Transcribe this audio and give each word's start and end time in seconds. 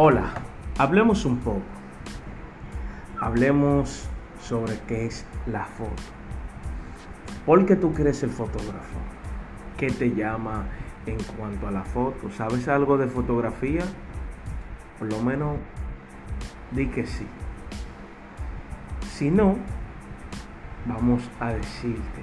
Hola, 0.00 0.30
hablemos 0.78 1.24
un 1.24 1.38
poco. 1.38 1.60
Hablemos 3.20 4.08
sobre 4.40 4.78
qué 4.86 5.06
es 5.06 5.26
la 5.44 5.64
foto. 5.64 5.90
¿Por 7.44 7.66
qué 7.66 7.74
tú 7.74 7.92
quieres 7.92 8.18
ser 8.18 8.28
fotógrafo? 8.28 9.00
¿Qué 9.76 9.90
te 9.90 10.14
llama 10.14 10.66
en 11.04 11.18
cuanto 11.36 11.66
a 11.66 11.72
la 11.72 11.82
foto? 11.82 12.30
¿Sabes 12.30 12.68
algo 12.68 12.96
de 12.96 13.08
fotografía? 13.08 13.82
Por 15.00 15.10
lo 15.10 15.20
menos 15.20 15.56
di 16.70 16.86
que 16.86 17.04
sí. 17.04 17.26
Si 19.00 19.32
no, 19.32 19.56
vamos 20.86 21.28
a 21.40 21.48
decirte 21.48 22.22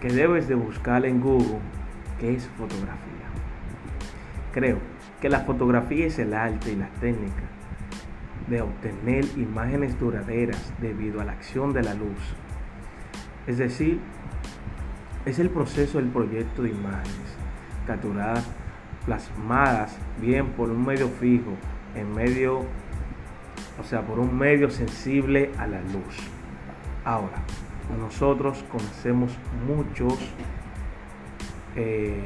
que 0.00 0.08
debes 0.08 0.48
de 0.48 0.56
buscar 0.56 1.06
en 1.06 1.20
Google 1.20 1.60
qué 2.18 2.34
es 2.34 2.48
fotografía. 2.58 3.14
Creo 4.54 4.78
que 5.20 5.28
la 5.28 5.40
fotografía 5.40 6.06
es 6.06 6.20
el 6.20 6.32
arte 6.32 6.70
y 6.70 6.76
la 6.76 6.88
técnica 7.00 7.42
de 8.46 8.62
obtener 8.62 9.24
imágenes 9.36 9.98
duraderas 9.98 10.72
debido 10.80 11.20
a 11.20 11.24
la 11.24 11.32
acción 11.32 11.72
de 11.72 11.82
la 11.82 11.92
luz. 11.94 12.36
Es 13.48 13.58
decir, 13.58 13.98
es 15.26 15.40
el 15.40 15.50
proceso 15.50 15.98
del 15.98 16.06
proyecto 16.06 16.62
de 16.62 16.70
imágenes 16.70 17.36
capturadas, 17.84 18.48
plasmadas 19.04 19.98
bien 20.20 20.46
por 20.50 20.70
un 20.70 20.86
medio 20.86 21.08
fijo, 21.08 21.54
en 21.96 22.14
medio, 22.14 22.60
o 23.80 23.82
sea, 23.82 24.02
por 24.02 24.20
un 24.20 24.38
medio 24.38 24.70
sensible 24.70 25.50
a 25.58 25.66
la 25.66 25.80
luz. 25.80 26.30
Ahora, 27.04 27.42
nosotros 27.98 28.64
conocemos 28.70 29.36
muchos 29.66 30.16
eh, 31.74 32.24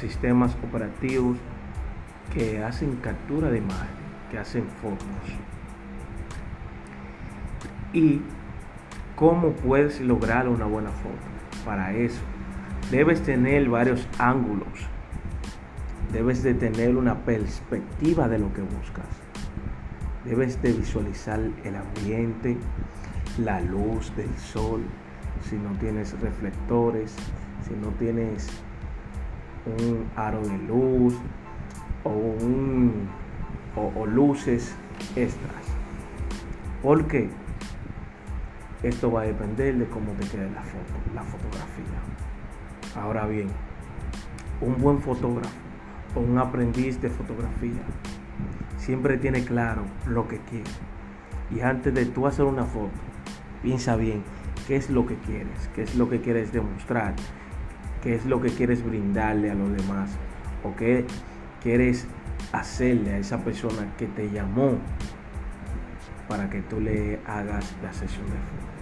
sistemas 0.00 0.56
operativos 0.68 1.38
que 2.32 2.62
hacen 2.62 2.96
captura 2.96 3.50
de 3.50 3.58
imagen, 3.58 3.88
que 4.30 4.38
hacen 4.38 4.64
fotos. 4.80 5.06
¿Y 7.92 8.22
cómo 9.16 9.52
puedes 9.52 10.00
lograr 10.00 10.48
una 10.48 10.64
buena 10.64 10.90
foto? 10.90 11.64
Para 11.64 11.92
eso, 11.92 12.20
debes 12.90 13.22
tener 13.22 13.68
varios 13.68 14.08
ángulos. 14.18 14.88
Debes 16.12 16.42
de 16.42 16.54
tener 16.54 16.96
una 16.96 17.16
perspectiva 17.24 18.28
de 18.28 18.38
lo 18.38 18.52
que 18.52 18.62
buscas. 18.62 19.06
Debes 20.24 20.60
de 20.62 20.72
visualizar 20.72 21.40
el 21.64 21.76
ambiente, 21.76 22.56
la 23.38 23.60
luz 23.60 24.14
del 24.16 24.34
sol, 24.38 24.82
si 25.48 25.56
no 25.56 25.70
tienes 25.80 26.18
reflectores, 26.20 27.14
si 27.66 27.74
no 27.74 27.88
tienes 27.98 28.48
un 29.78 30.06
aro 30.16 30.40
de 30.42 30.58
luz, 30.58 31.14
o, 32.04 32.10
un, 32.10 33.08
o, 33.76 34.06
luces 34.06 34.74
extras. 35.16 35.64
Porque 36.82 37.28
esto 38.82 39.12
va 39.12 39.22
a 39.22 39.24
depender 39.24 39.76
de 39.76 39.86
cómo 39.86 40.12
te 40.12 40.26
quede 40.28 40.50
la 40.50 40.62
foto, 40.62 40.94
la 41.14 41.22
fotografía. 41.22 43.00
Ahora 43.00 43.26
bien, 43.26 43.48
un 44.60 44.76
buen 44.78 45.00
fotógrafo 45.00 45.56
o 46.14 46.20
un 46.20 46.38
aprendiz 46.38 47.00
de 47.00 47.08
fotografía 47.08 47.82
siempre 48.76 49.16
tiene 49.16 49.44
claro 49.44 49.82
lo 50.06 50.26
que 50.28 50.38
quiere. 50.38 50.70
Y 51.54 51.60
antes 51.60 51.94
de 51.94 52.06
tú 52.06 52.26
hacer 52.26 52.44
una 52.44 52.64
foto, 52.64 52.90
piensa 53.62 53.96
bien 53.96 54.22
qué 54.66 54.76
es 54.76 54.90
lo 54.90 55.06
que 55.06 55.16
quieres, 55.16 55.70
qué 55.74 55.82
es 55.82 55.94
lo 55.94 56.08
que 56.08 56.20
quieres 56.20 56.52
demostrar, 56.52 57.14
qué 58.02 58.14
es 58.14 58.26
lo 58.26 58.40
que 58.40 58.50
quieres 58.50 58.84
brindarle 58.84 59.50
a 59.50 59.54
los 59.54 59.70
demás 59.70 60.10
o 60.64 60.74
qué 60.74 61.06
quieres 61.62 62.06
hacerle 62.52 63.14
a 63.14 63.18
esa 63.18 63.38
persona 63.38 63.94
que 63.96 64.06
te 64.06 64.30
llamó 64.30 64.78
para 66.28 66.48
que 66.50 66.62
tú 66.62 66.80
le 66.80 67.20
hagas 67.26 67.74
la 67.82 67.92
sesión 67.92 68.24
de 68.26 68.32
fotos. 68.32 68.81